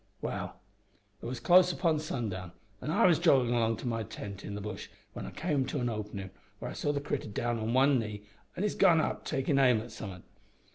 "Well, 0.19 0.59
it 1.21 1.27
was 1.27 1.39
close 1.39 1.71
upon 1.71 1.99
sundown, 1.99 2.53
an' 2.81 2.89
I 2.89 3.05
was 3.05 3.19
joggin' 3.19 3.53
along 3.53 3.77
to 3.77 3.87
my 3.87 4.01
tent 4.01 4.43
in 4.43 4.55
the 4.55 4.59
bush 4.61 4.89
when 5.13 5.27
I 5.27 5.29
came 5.29 5.63
to 5.67 5.79
an 5.79 5.89
openin' 5.89 6.31
where 6.57 6.71
I 6.71 6.73
saw 6.73 6.91
the 6.91 6.99
critter 6.99 7.27
down 7.29 7.59
on 7.59 7.75
one 7.75 7.99
knee 7.99 8.23
an' 8.57 8.63
his 8.63 8.73
gun 8.73 8.99
up 8.99 9.25
takin' 9.25 9.59
aim 9.59 9.79
at 9.79 9.91
somethin'. 9.91 10.23